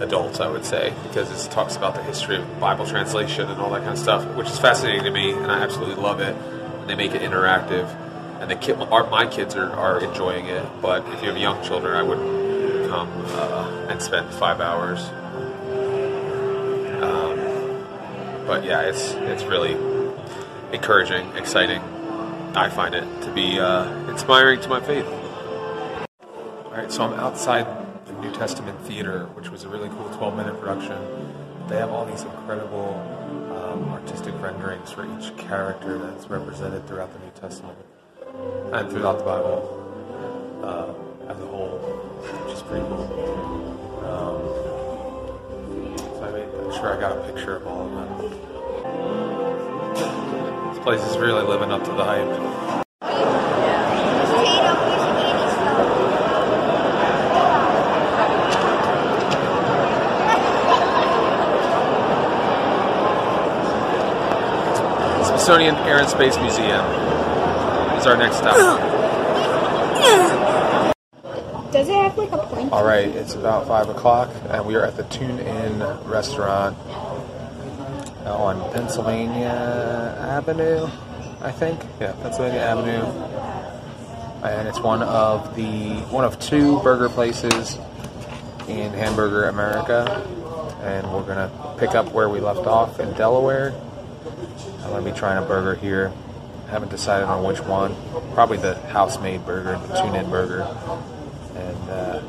adults, 0.00 0.40
I 0.40 0.48
would 0.48 0.64
say, 0.64 0.92
because 1.04 1.30
it 1.30 1.50
talks 1.50 1.76
about 1.76 1.94
the 1.94 2.02
history 2.02 2.36
of 2.36 2.60
Bible 2.60 2.86
translation 2.86 3.48
and 3.48 3.60
all 3.60 3.70
that 3.70 3.80
kind 3.80 3.92
of 3.92 3.98
stuff, 3.98 4.24
which 4.36 4.48
is 4.48 4.58
fascinating 4.58 5.04
to 5.04 5.10
me, 5.10 5.32
and 5.32 5.50
I 5.50 5.62
absolutely 5.62 6.02
love 6.02 6.20
it. 6.20 6.34
And 6.34 6.90
they 6.90 6.94
make 6.94 7.12
it 7.12 7.22
interactive, 7.22 7.88
and 8.40 8.50
the 8.50 8.56
kid, 8.56 8.78
my 8.78 9.26
kids 9.26 9.54
are, 9.54 9.70
are 9.70 10.02
enjoying 10.04 10.46
it. 10.46 10.66
But 10.82 11.06
if 11.14 11.22
you 11.22 11.28
have 11.28 11.38
young 11.38 11.62
children, 11.64 11.96
I 11.96 12.02
would 12.02 12.90
come 12.90 13.10
uh, 13.28 13.86
and 13.88 14.02
spend 14.02 14.32
five 14.34 14.60
hours. 14.60 15.00
Um, 17.02 17.36
but 18.46 18.64
yeah, 18.64 18.82
it's 18.82 19.12
it's 19.12 19.44
really 19.44 19.76
encouraging, 20.72 21.26
exciting. 21.36 21.80
I 22.56 22.68
find 22.68 22.94
it 22.94 23.22
to 23.22 23.32
be 23.32 23.58
uh, 23.58 24.10
inspiring 24.10 24.60
to 24.60 24.68
my 24.68 24.80
faith. 24.80 25.06
All 25.06 26.72
right, 26.72 26.90
so 26.90 27.04
I'm 27.04 27.14
outside 27.14 27.83
the 28.06 28.12
New 28.14 28.32
Testament 28.32 28.78
Theater, 28.82 29.26
which 29.34 29.50
was 29.50 29.64
a 29.64 29.68
really 29.68 29.88
cool 29.90 30.08
12 30.16 30.36
minute 30.36 30.60
production. 30.60 30.98
They 31.68 31.76
have 31.76 31.90
all 31.90 32.04
these 32.04 32.22
incredible 32.22 32.94
um, 33.56 33.88
artistic 33.90 34.34
renderings 34.40 34.90
for 34.90 35.06
each 35.18 35.36
character 35.36 35.98
that's 35.98 36.28
represented 36.28 36.86
throughout 36.86 37.12
the 37.12 37.18
New 37.20 37.32
Testament 37.40 37.78
and 38.72 38.90
throughout 38.90 39.18
the 39.18 39.24
Bible 39.24 39.80
uh, 40.62 40.92
as 41.30 41.40
a 41.40 41.46
whole, 41.46 41.78
which 42.44 42.54
is 42.54 42.62
pretty 42.62 42.84
cool. 42.86 43.04
Um, 44.04 44.42
so 46.18 46.24
I 46.24 46.30
made 46.32 46.50
sure 46.74 46.96
I 46.96 47.00
got 47.00 47.16
a 47.16 47.20
picture 47.32 47.56
of 47.56 47.66
all 47.66 47.86
of 47.86 47.92
them. 47.92 48.08
This 50.74 50.82
place 50.82 51.02
is 51.02 51.16
really 51.16 51.46
living 51.46 51.72
up 51.72 51.82
to 51.84 51.92
the 51.92 52.04
hype. 52.04 52.83
Smithsonian 65.44 65.76
Air 65.86 65.98
and 65.98 66.08
Space 66.08 66.38
Museum 66.38 66.86
is 67.98 68.06
our 68.06 68.16
next 68.16 68.38
stop. 68.38 68.80
Does 71.70 71.86
it 71.86 71.94
have 71.94 72.16
like 72.16 72.32
a 72.32 72.38
point? 72.38 72.72
All 72.72 72.82
right, 72.82 73.08
it's 73.08 73.34
about 73.34 73.66
five 73.66 73.90
o'clock, 73.90 74.30
and 74.48 74.64
we 74.64 74.74
are 74.74 74.86
at 74.86 74.96
the 74.96 75.02
Tune 75.02 75.38
Inn 75.38 75.80
restaurant 76.06 76.78
uh, 78.24 78.34
on 78.34 78.72
Pennsylvania 78.72 80.16
Avenue, 80.18 80.88
I 81.42 81.52
think. 81.52 81.78
Yeah, 82.00 82.12
Pennsylvania 82.22 82.60
Avenue, 82.60 83.04
and 84.48 84.66
it's 84.66 84.80
one 84.80 85.02
of 85.02 85.54
the 85.56 85.96
one 86.08 86.24
of 86.24 86.40
two 86.40 86.80
burger 86.80 87.10
places 87.10 87.76
in 88.66 88.94
Hamburger 88.94 89.50
America, 89.50 90.26
and 90.80 91.12
we're 91.12 91.22
gonna 91.24 91.50
pick 91.78 91.90
up 91.90 92.12
where 92.12 92.30
we 92.30 92.40
left 92.40 92.66
off 92.66 92.98
in 92.98 93.12
Delaware. 93.12 93.74
I'm 94.84 94.90
gonna 94.90 95.10
be 95.10 95.16
trying 95.16 95.42
a 95.42 95.46
burger 95.46 95.74
here. 95.74 96.12
Haven't 96.68 96.90
decided 96.90 97.26
on 97.26 97.42
which 97.42 97.60
one. 97.60 97.96
Probably 98.34 98.58
the 98.58 98.74
house-made 98.88 99.46
burger, 99.46 99.78
the 99.88 100.00
tune-in 100.00 100.28
burger, 100.28 100.62
and 101.56 101.90
uh, 101.90 102.20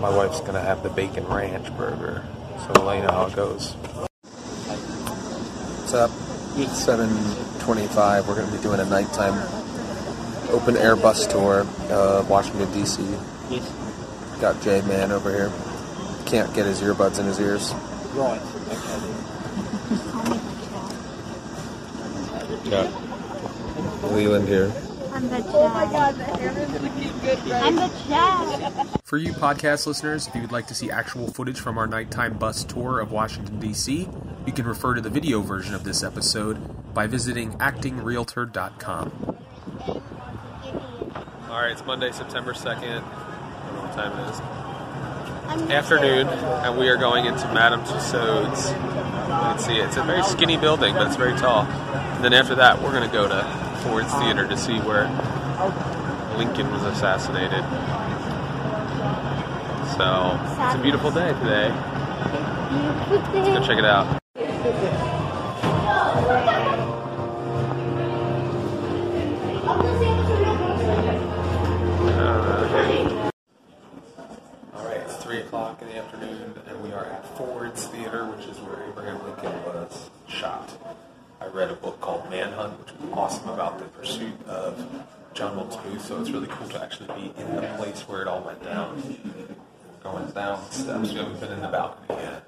my 0.00 0.10
wife's 0.10 0.40
gonna 0.40 0.60
have 0.60 0.82
the 0.82 0.88
bacon 0.88 1.24
ranch 1.26 1.74
burger. 1.76 2.24
So 2.58 2.72
we'll 2.74 2.84
let 2.84 2.96
you 2.96 3.02
know 3.04 3.12
how 3.12 3.26
it 3.26 3.36
goes. 3.36 3.74
What's 5.80 5.94
up? 5.94 6.10
It's 6.56 6.84
7:25. 6.84 8.26
We're 8.26 8.34
gonna 8.34 8.50
be 8.54 8.62
doing 8.62 8.80
a 8.80 8.84
nighttime 8.84 9.40
open 10.50 10.76
air 10.76 10.96
bus 10.96 11.26
tour 11.26 11.60
of 11.90 12.28
Washington 12.28 12.72
D.C. 12.72 13.04
Got 14.40 14.60
Jay 14.62 14.80
Man 14.82 15.12
over 15.12 15.30
here. 15.30 15.52
Can't 16.26 16.52
get 16.54 16.66
his 16.66 16.80
earbuds 16.80 17.20
in 17.20 17.26
his 17.26 17.38
ears. 17.38 17.72
Right. 18.14 18.42
Got 22.70 22.92
Leland 24.12 24.46
here. 24.46 24.72
I'm 25.12 25.28
the 25.30 25.42
oh 25.48 25.68
my 25.70 25.86
god, 25.86 26.16
the 26.16 26.24
hair 26.24 26.50
is 26.50 26.70
looking 26.70 27.18
good, 27.20 27.38
right? 27.50 27.62
I'm 27.64 27.76
the 27.76 27.90
Chad. 28.06 29.00
For 29.04 29.16
you 29.16 29.32
podcast 29.32 29.86
listeners, 29.86 30.26
if 30.26 30.34
you 30.34 30.42
would 30.42 30.52
like 30.52 30.66
to 30.66 30.74
see 30.74 30.90
actual 30.90 31.32
footage 31.32 31.60
from 31.60 31.78
our 31.78 31.86
nighttime 31.86 32.36
bus 32.36 32.64
tour 32.64 33.00
of 33.00 33.10
Washington, 33.10 33.58
D.C., 33.58 34.08
you 34.46 34.52
can 34.52 34.66
refer 34.66 34.94
to 34.94 35.00
the 35.00 35.08
video 35.08 35.40
version 35.40 35.74
of 35.74 35.84
this 35.84 36.02
episode 36.02 36.94
by 36.94 37.06
visiting 37.06 37.52
actingrealtor.com. 37.54 39.38
All 41.48 41.62
right, 41.62 41.72
it's 41.72 41.84
Monday, 41.86 42.12
September 42.12 42.52
2nd. 42.52 42.76
I 42.76 43.00
don't 43.00 43.74
know 43.74 43.80
what 43.80 43.94
time 43.94 44.18
it 44.20 44.30
is. 44.30 44.40
I'm 45.48 45.72
Afternoon, 45.72 46.28
and 46.28 46.78
we 46.78 46.88
are 46.88 46.98
going 46.98 47.24
into 47.24 47.46
Madame 47.54 47.82
Tussauds. 47.84 48.74
You 49.38 49.44
can 49.44 49.58
see 49.60 49.76
it. 49.76 49.86
It's 49.86 49.96
a 49.96 50.02
very 50.02 50.24
skinny 50.24 50.56
building, 50.56 50.94
but 50.94 51.06
it's 51.06 51.14
very 51.14 51.32
tall. 51.38 51.62
And 51.62 52.24
then 52.24 52.32
after 52.32 52.56
that, 52.56 52.82
we're 52.82 52.90
going 52.90 53.08
to 53.08 53.12
go 53.12 53.28
to 53.28 53.44
Ford's 53.84 54.12
Theater 54.14 54.48
to 54.48 54.56
see 54.56 54.78
where 54.80 55.04
Lincoln 56.36 56.68
was 56.72 56.82
assassinated. 56.82 57.62
So, 59.96 60.38
it's 60.66 60.74
a 60.74 60.80
beautiful 60.82 61.12
day 61.12 61.28
today. 61.34 61.70
Let's 63.32 63.48
go 63.48 63.64
check 63.64 63.78
it 63.78 63.84
out. 63.84 64.18
To 86.68 86.82
actually 86.82 87.06
be 87.14 87.32
in 87.40 87.56
the 87.56 87.62
place 87.78 88.02
where 88.02 88.20
it 88.20 88.28
all 88.28 88.42
went 88.42 88.62
down. 88.62 89.00
Going 90.02 90.30
down 90.32 90.70
steps. 90.70 91.08
We 91.10 91.16
haven't 91.16 91.40
been 91.40 91.52
in 91.52 91.60
the 91.62 91.68
balcony 91.68 92.20
yet. 92.20 92.44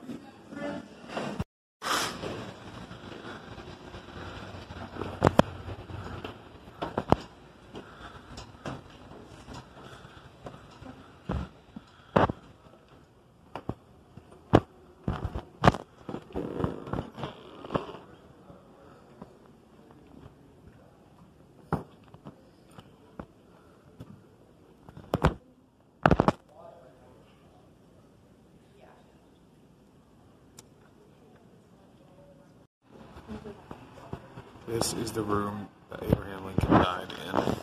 This 34.66 34.92
is 34.94 35.12
the 35.12 35.22
room 35.22 35.68
that 35.90 36.02
Abraham 36.02 36.44
Lincoln 36.44 36.70
died 36.70 37.12
in. 37.26 37.54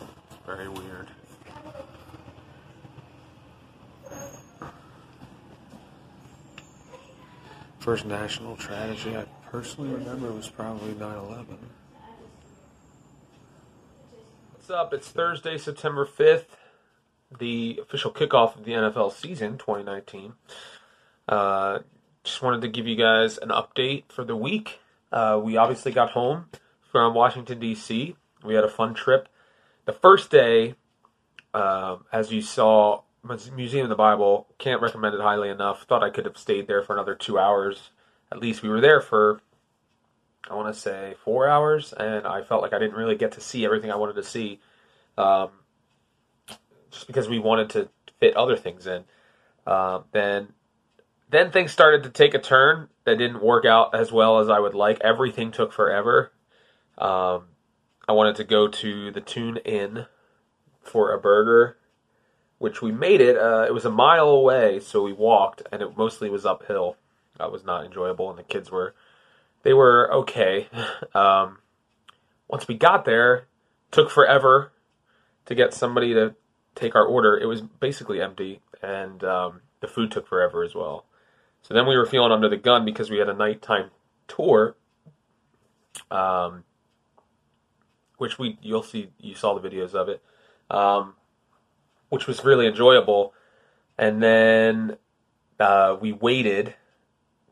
Very 0.46 0.68
weird. 0.68 1.08
First 7.78 8.06
national 8.06 8.56
tragedy 8.56 9.16
I 9.16 9.24
personally 9.50 9.90
remember 9.94 10.30
was 10.32 10.48
probably 10.48 10.92
9 10.94 11.16
11. 11.16 11.58
What's 14.52 14.70
up? 14.70 14.92
It's 14.92 15.08
Thursday, 15.08 15.56
September 15.56 16.04
5th, 16.06 16.44
the 17.38 17.80
official 17.80 18.12
kickoff 18.12 18.56
of 18.56 18.64
the 18.64 18.72
NFL 18.72 19.12
season 19.12 19.56
2019. 19.56 20.34
Uh, 21.26 21.78
just 22.24 22.42
wanted 22.42 22.60
to 22.60 22.68
give 22.68 22.86
you 22.86 22.96
guys 22.96 23.38
an 23.38 23.48
update 23.48 24.04
for 24.08 24.24
the 24.24 24.36
week. 24.36 24.80
Uh, 25.10 25.40
we 25.42 25.56
obviously 25.56 25.92
got 25.92 26.10
home 26.10 26.46
from 26.92 27.14
Washington, 27.14 27.58
D.C. 27.58 28.16
We 28.44 28.54
had 28.54 28.64
a 28.64 28.68
fun 28.68 28.94
trip. 28.94 29.28
The 29.84 29.92
first 29.92 30.30
day, 30.30 30.74
um, 31.54 32.04
as 32.12 32.30
you 32.30 32.42
saw 32.42 33.02
Museum 33.22 33.84
of 33.84 33.88
the 33.88 33.96
Bible. 33.96 34.46
Can't 34.58 34.80
recommend 34.80 35.14
it 35.14 35.20
highly 35.20 35.48
enough. 35.48 35.84
Thought 35.84 36.02
I 36.02 36.10
could 36.10 36.24
have 36.24 36.38
stayed 36.38 36.66
there 36.66 36.82
for 36.82 36.94
another 36.94 37.14
two 37.14 37.38
hours. 37.38 37.90
At 38.30 38.40
least 38.40 38.62
we 38.62 38.68
were 38.68 38.80
there 38.80 39.00
for, 39.00 39.40
I 40.48 40.54
want 40.54 40.72
to 40.72 40.78
say, 40.78 41.14
four 41.24 41.48
hours, 41.48 41.92
and 41.92 42.26
I 42.26 42.42
felt 42.42 42.62
like 42.62 42.72
I 42.72 42.78
didn't 42.78 42.96
really 42.96 43.16
get 43.16 43.32
to 43.32 43.40
see 43.40 43.64
everything 43.64 43.90
I 43.90 43.96
wanted 43.96 44.16
to 44.16 44.22
see, 44.22 44.60
um, 45.16 45.50
just 46.90 47.06
because 47.06 47.28
we 47.28 47.38
wanted 47.38 47.70
to 47.70 47.88
fit 48.20 48.36
other 48.36 48.56
things 48.56 48.86
in. 48.86 49.04
Uh, 49.66 50.00
then, 50.12 50.48
then 51.30 51.50
things 51.50 51.72
started 51.72 52.02
to 52.04 52.10
take 52.10 52.34
a 52.34 52.38
turn 52.38 52.88
that 53.08 53.18
didn't 53.18 53.42
work 53.42 53.64
out 53.64 53.94
as 53.94 54.12
well 54.12 54.38
as 54.38 54.48
I 54.48 54.58
would 54.58 54.74
like. 54.74 55.00
Everything 55.00 55.50
took 55.50 55.72
forever. 55.72 56.32
Um, 56.98 57.46
I 58.06 58.12
wanted 58.12 58.36
to 58.36 58.44
go 58.44 58.68
to 58.68 59.10
the 59.10 59.20
Tune 59.20 59.56
Inn 59.58 60.06
for 60.82 61.12
a 61.12 61.18
burger, 61.18 61.78
which 62.58 62.82
we 62.82 62.92
made 62.92 63.20
it. 63.20 63.36
Uh, 63.36 63.64
it 63.66 63.72
was 63.72 63.84
a 63.84 63.90
mile 63.90 64.28
away, 64.28 64.80
so 64.80 65.02
we 65.02 65.12
walked, 65.12 65.62
and 65.72 65.82
it 65.82 65.96
mostly 65.96 66.28
was 66.28 66.44
uphill. 66.44 66.96
That 67.38 67.52
was 67.52 67.64
not 67.64 67.84
enjoyable, 67.84 68.28
and 68.30 68.38
the 68.38 68.42
kids 68.42 68.70
were 68.70 68.94
they 69.62 69.72
were 69.72 70.12
okay. 70.12 70.68
Um, 71.14 71.58
once 72.48 72.68
we 72.68 72.74
got 72.74 73.04
there, 73.04 73.46
took 73.90 74.10
forever 74.10 74.72
to 75.46 75.54
get 75.54 75.74
somebody 75.74 76.14
to 76.14 76.34
take 76.74 76.94
our 76.94 77.04
order. 77.04 77.36
It 77.36 77.46
was 77.46 77.60
basically 77.60 78.22
empty, 78.22 78.60
and 78.82 79.22
um, 79.24 79.62
the 79.80 79.88
food 79.88 80.10
took 80.10 80.28
forever 80.28 80.62
as 80.62 80.74
well. 80.74 81.04
So 81.68 81.74
then 81.74 81.86
we 81.86 81.98
were 81.98 82.06
feeling 82.06 82.32
under 82.32 82.48
the 82.48 82.56
gun 82.56 82.86
because 82.86 83.10
we 83.10 83.18
had 83.18 83.28
a 83.28 83.34
nighttime 83.34 83.90
tour. 84.26 84.74
Um, 86.10 86.64
which 88.16 88.38
we 88.38 88.58
you'll 88.62 88.82
see 88.82 89.10
you 89.18 89.34
saw 89.34 89.58
the 89.58 89.68
videos 89.68 89.92
of 89.92 90.08
it, 90.08 90.22
um, 90.70 91.12
which 92.08 92.26
was 92.26 92.42
really 92.42 92.66
enjoyable. 92.66 93.34
And 93.98 94.22
then 94.22 94.96
uh, 95.60 95.98
we 96.00 96.12
waited 96.12 96.74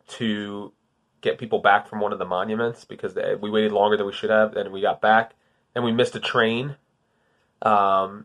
to 0.08 0.73
get 1.20 1.37
people 1.37 1.58
back 1.58 1.87
from 1.87 2.00
one 2.00 2.14
of 2.14 2.18
the 2.18 2.25
monuments 2.25 2.87
because 2.87 3.12
they, 3.12 3.35
we 3.35 3.50
waited 3.50 3.73
longer 3.73 3.99
than 3.99 4.06
we 4.06 4.12
should 4.14 4.30
have, 4.30 4.56
and 4.56 4.73
we 4.73 4.80
got 4.80 5.02
back 5.02 5.35
and 5.75 5.85
we 5.85 5.92
missed 5.92 6.16
a 6.16 6.20
train. 6.20 6.76
Um, 7.61 8.25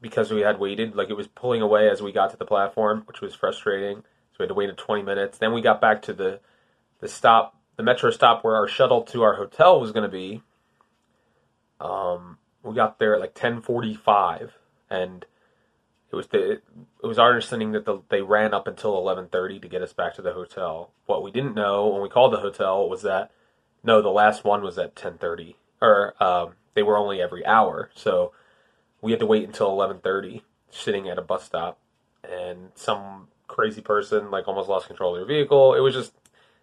because 0.00 0.30
we 0.30 0.40
had 0.40 0.58
waited, 0.58 0.96
like 0.96 1.10
it 1.10 1.16
was 1.16 1.28
pulling 1.28 1.60
away 1.60 1.90
as 1.90 2.00
we 2.00 2.10
got 2.10 2.30
to 2.30 2.38
the 2.38 2.46
platform, 2.46 3.02
which 3.06 3.20
was 3.20 3.34
frustrating. 3.34 4.02
We 4.42 4.46
had 4.46 4.48
to 4.48 4.54
wait 4.54 4.76
20 4.76 5.02
minutes. 5.02 5.38
Then 5.38 5.52
we 5.52 5.62
got 5.62 5.80
back 5.80 6.02
to 6.02 6.12
the 6.12 6.40
the 7.00 7.08
stop, 7.08 7.56
the 7.76 7.82
metro 7.82 8.10
stop 8.10 8.42
where 8.42 8.56
our 8.56 8.66
shuttle 8.68 9.02
to 9.02 9.22
our 9.22 9.34
hotel 9.34 9.80
was 9.80 9.92
going 9.92 10.08
to 10.08 10.08
be, 10.08 10.42
um, 11.80 12.38
we 12.62 12.74
got 12.74 12.98
there 12.98 13.14
at 13.14 13.20
like 13.20 13.34
10:45, 13.34 14.50
and 14.88 15.26
it 16.10 16.16
was 16.16 16.28
the 16.28 16.52
it 16.52 17.06
was 17.06 17.18
our 17.18 17.28
understanding 17.28 17.72
that 17.72 17.84
the, 17.84 18.00
they 18.08 18.22
ran 18.22 18.54
up 18.54 18.66
until 18.66 18.94
11:30 18.94 19.60
to 19.62 19.68
get 19.68 19.82
us 19.82 19.92
back 19.92 20.14
to 20.14 20.22
the 20.22 20.32
hotel. 20.32 20.92
What 21.06 21.22
we 21.22 21.30
didn't 21.30 21.54
know 21.54 21.86
when 21.88 22.02
we 22.02 22.08
called 22.08 22.32
the 22.32 22.40
hotel 22.40 22.88
was 22.88 23.02
that 23.02 23.30
no, 23.84 24.00
the 24.00 24.10
last 24.10 24.44
one 24.44 24.62
was 24.62 24.78
at 24.78 24.94
10:30, 24.94 25.56
or 25.80 26.14
um, 26.22 26.54
they 26.74 26.82
were 26.82 26.96
only 26.96 27.20
every 27.20 27.44
hour, 27.44 27.90
so 27.94 28.32
we 29.00 29.10
had 29.10 29.20
to 29.20 29.26
wait 29.26 29.44
until 29.44 29.70
11:30, 29.70 30.42
sitting 30.70 31.08
at 31.08 31.18
a 31.18 31.22
bus 31.22 31.44
stop, 31.44 31.78
and 32.22 32.70
some 32.74 33.28
crazy 33.52 33.80
person 33.80 34.30
like 34.30 34.48
almost 34.48 34.68
lost 34.68 34.86
control 34.86 35.14
of 35.14 35.20
your 35.20 35.28
vehicle. 35.28 35.74
It 35.74 35.80
was 35.80 35.94
just 35.94 36.12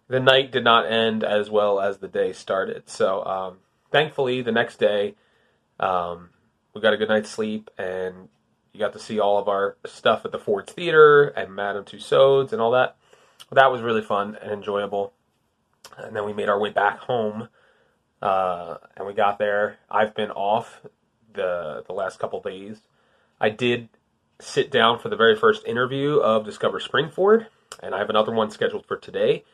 the 0.08 0.20
night 0.20 0.50
did 0.50 0.64
not 0.64 0.90
end 0.90 1.22
as 1.22 1.48
well 1.48 1.80
as 1.80 1.98
the 1.98 2.08
day 2.08 2.32
started. 2.32 2.88
So 2.90 3.24
um, 3.24 3.58
thankfully, 3.90 4.42
the 4.42 4.52
next 4.52 4.78
day, 4.78 5.14
um, 5.78 6.30
we 6.74 6.80
got 6.80 6.92
a 6.92 6.96
good 6.96 7.08
night's 7.08 7.30
sleep, 7.30 7.70
and 7.78 8.28
you 8.72 8.80
got 8.80 8.92
to 8.92 8.98
see 8.98 9.20
all 9.20 9.38
of 9.38 9.48
our 9.48 9.76
stuff 9.86 10.24
at 10.24 10.32
the 10.32 10.38
Ford's 10.38 10.72
Theater 10.72 11.28
and 11.28 11.54
Madame 11.54 11.84
Tussauds 11.84 12.52
and 12.52 12.60
all 12.60 12.72
that. 12.72 12.96
That 13.52 13.72
was 13.72 13.82
really 13.82 14.02
fun 14.02 14.36
and 14.40 14.52
enjoyable. 14.52 15.12
And 15.96 16.14
then 16.14 16.24
we 16.24 16.32
made 16.32 16.48
our 16.48 16.58
way 16.58 16.70
back 16.70 16.98
home, 16.98 17.48
uh, 18.20 18.76
and 18.96 19.06
we 19.06 19.14
got 19.14 19.38
there. 19.38 19.78
I've 19.90 20.14
been 20.14 20.30
off 20.30 20.82
the 21.32 21.84
the 21.86 21.92
last 21.92 22.18
couple 22.18 22.40
days. 22.40 22.78
I 23.40 23.48
did 23.48 23.88
sit 24.40 24.70
down 24.70 24.98
for 24.98 25.08
the 25.08 25.16
very 25.16 25.36
first 25.36 25.66
interview 25.66 26.16
of 26.16 26.44
Discover 26.44 26.80
Springford, 26.80 27.46
and 27.82 27.94
I 27.94 27.98
have 27.98 28.10
another 28.10 28.32
one 28.32 28.50
scheduled 28.50 28.86
for 28.86 28.96
today. 28.96 29.44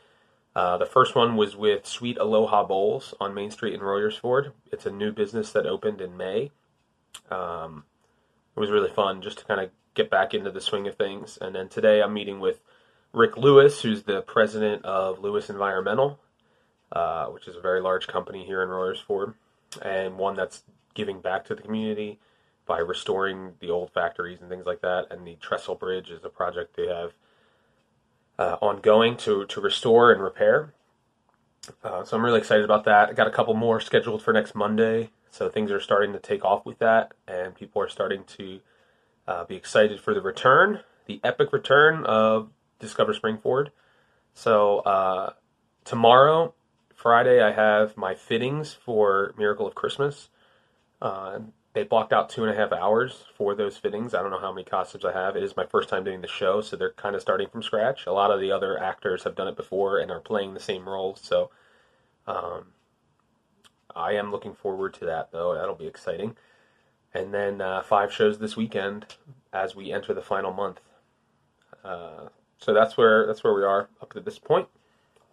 Uh, 0.54 0.78
the 0.78 0.86
first 0.86 1.14
one 1.14 1.36
was 1.36 1.54
with 1.54 1.86
Sweet 1.86 2.16
Aloha 2.18 2.64
Bowls 2.64 3.12
on 3.20 3.34
Main 3.34 3.50
Street 3.50 3.74
in 3.74 3.80
Royersford. 3.80 4.52
It's 4.72 4.86
a 4.86 4.90
new 4.90 5.12
business 5.12 5.52
that 5.52 5.66
opened 5.66 6.00
in 6.00 6.16
May. 6.16 6.50
Um, 7.30 7.84
it 8.56 8.60
was 8.60 8.70
really 8.70 8.90
fun 8.90 9.20
just 9.20 9.38
to 9.38 9.44
kind 9.44 9.60
of 9.60 9.70
get 9.94 10.10
back 10.10 10.32
into 10.32 10.50
the 10.50 10.60
swing 10.60 10.86
of 10.86 10.96
things. 10.96 11.38
And 11.40 11.54
then 11.54 11.68
today 11.68 12.00
I'm 12.02 12.14
meeting 12.14 12.40
with 12.40 12.60
Rick 13.12 13.36
Lewis, 13.36 13.82
who's 13.82 14.04
the 14.04 14.22
president 14.22 14.84
of 14.84 15.18
Lewis 15.18 15.50
Environmental, 15.50 16.18
uh, 16.92 17.26
which 17.26 17.48
is 17.48 17.56
a 17.56 17.60
very 17.60 17.82
large 17.82 18.06
company 18.06 18.44
here 18.46 18.62
in 18.62 18.68
Royersford, 18.68 19.34
and 19.82 20.16
one 20.16 20.36
that's 20.36 20.62
giving 20.94 21.20
back 21.20 21.44
to 21.46 21.54
the 21.54 21.62
community 21.62 22.18
by 22.66 22.78
restoring 22.78 23.54
the 23.60 23.70
old 23.70 23.92
factories 23.92 24.40
and 24.40 24.50
things 24.50 24.66
like 24.66 24.80
that. 24.80 25.06
And 25.10 25.26
the 25.26 25.36
Trestle 25.40 25.76
Bridge 25.76 26.10
is 26.10 26.24
a 26.24 26.28
project 26.28 26.76
they 26.76 26.88
have 26.88 27.12
uh, 28.38 28.56
ongoing 28.60 29.16
to, 29.18 29.46
to 29.46 29.60
restore 29.60 30.12
and 30.12 30.22
repair. 30.22 30.74
Uh, 31.82 32.04
so 32.04 32.16
I'm 32.16 32.24
really 32.24 32.38
excited 32.38 32.64
about 32.64 32.84
that. 32.84 33.08
I 33.08 33.12
got 33.12 33.26
a 33.26 33.30
couple 33.30 33.54
more 33.54 33.80
scheduled 33.80 34.22
for 34.22 34.32
next 34.32 34.54
Monday. 34.54 35.10
So 35.30 35.48
things 35.48 35.70
are 35.70 35.80
starting 35.80 36.12
to 36.12 36.18
take 36.18 36.44
off 36.44 36.64
with 36.64 36.78
that, 36.78 37.12
and 37.28 37.54
people 37.54 37.82
are 37.82 37.88
starting 37.88 38.24
to 38.38 38.60
uh, 39.28 39.44
be 39.44 39.54
excited 39.54 40.00
for 40.00 40.14
the 40.14 40.20
return, 40.20 40.80
the 41.06 41.20
epic 41.22 41.52
return 41.52 42.04
of 42.04 42.50
Discover 42.78 43.14
Springford. 43.14 43.68
So 44.34 44.78
uh, 44.80 45.32
tomorrow, 45.84 46.54
Friday, 46.94 47.42
I 47.42 47.52
have 47.52 47.96
my 47.96 48.14
fittings 48.14 48.72
for 48.72 49.34
Miracle 49.36 49.66
of 49.66 49.74
Christmas. 49.74 50.30
They 51.76 51.84
blocked 51.84 52.14
out 52.14 52.30
two 52.30 52.42
and 52.42 52.50
a 52.50 52.56
half 52.56 52.72
hours 52.72 53.24
for 53.34 53.54
those 53.54 53.76
fittings. 53.76 54.14
I 54.14 54.22
don't 54.22 54.30
know 54.30 54.40
how 54.40 54.50
many 54.50 54.64
costumes 54.64 55.04
I 55.04 55.12
have. 55.12 55.36
It 55.36 55.42
is 55.42 55.58
my 55.58 55.66
first 55.66 55.90
time 55.90 56.04
doing 56.04 56.22
the 56.22 56.26
show, 56.26 56.62
so 56.62 56.74
they're 56.74 56.94
kind 56.94 57.14
of 57.14 57.20
starting 57.20 57.50
from 57.50 57.62
scratch. 57.62 58.06
A 58.06 58.12
lot 58.12 58.30
of 58.30 58.40
the 58.40 58.50
other 58.50 58.82
actors 58.82 59.24
have 59.24 59.34
done 59.34 59.46
it 59.46 59.58
before 59.58 59.98
and 59.98 60.10
are 60.10 60.18
playing 60.18 60.54
the 60.54 60.58
same 60.58 60.88
roles, 60.88 61.20
so 61.22 61.50
um, 62.26 62.68
I 63.94 64.12
am 64.12 64.32
looking 64.32 64.54
forward 64.54 64.94
to 64.94 65.04
that, 65.04 65.32
though. 65.32 65.52
That'll 65.52 65.74
be 65.74 65.86
exciting. 65.86 66.34
And 67.12 67.34
then 67.34 67.60
uh, 67.60 67.82
five 67.82 68.10
shows 68.10 68.38
this 68.38 68.56
weekend 68.56 69.14
as 69.52 69.76
we 69.76 69.92
enter 69.92 70.14
the 70.14 70.22
final 70.22 70.54
month. 70.54 70.80
Uh, 71.84 72.28
so 72.56 72.72
that's 72.72 72.96
where 72.96 73.26
that's 73.26 73.44
where 73.44 73.52
we 73.52 73.64
are 73.64 73.90
up 74.00 74.14
to 74.14 74.20
this 74.20 74.38
point, 74.38 74.68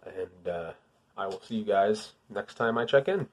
and 0.04 0.46
uh, 0.46 0.72
I 1.16 1.26
will 1.26 1.40
see 1.40 1.54
you 1.54 1.64
guys 1.64 2.12
next 2.28 2.56
time 2.56 2.76
I 2.76 2.84
check 2.84 3.08
in. 3.08 3.28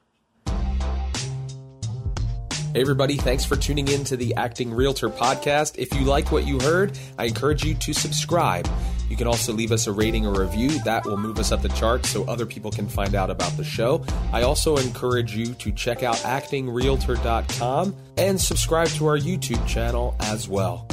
Hey, 2.72 2.80
everybody, 2.80 3.18
thanks 3.18 3.44
for 3.44 3.54
tuning 3.54 3.86
in 3.88 4.02
to 4.04 4.16
the 4.16 4.34
Acting 4.36 4.72
Realtor 4.72 5.10
podcast. 5.10 5.76
If 5.76 5.92
you 5.92 6.06
like 6.06 6.32
what 6.32 6.46
you 6.46 6.58
heard, 6.58 6.98
I 7.18 7.26
encourage 7.26 7.62
you 7.62 7.74
to 7.74 7.92
subscribe. 7.92 8.66
You 9.10 9.16
can 9.16 9.26
also 9.26 9.52
leave 9.52 9.72
us 9.72 9.86
a 9.88 9.92
rating 9.92 10.26
or 10.26 10.40
review. 10.40 10.70
That 10.84 11.04
will 11.04 11.18
move 11.18 11.38
us 11.38 11.52
up 11.52 11.60
the 11.60 11.68
charts 11.68 12.08
so 12.08 12.24
other 12.24 12.46
people 12.46 12.70
can 12.70 12.88
find 12.88 13.14
out 13.14 13.28
about 13.28 13.54
the 13.58 13.64
show. 13.64 14.02
I 14.32 14.44
also 14.44 14.78
encourage 14.78 15.36
you 15.36 15.52
to 15.52 15.70
check 15.72 16.02
out 16.02 16.16
actingrealtor.com 16.16 17.94
and 18.16 18.40
subscribe 18.40 18.88
to 18.88 19.06
our 19.06 19.18
YouTube 19.18 19.66
channel 19.68 20.16
as 20.20 20.48
well. 20.48 20.86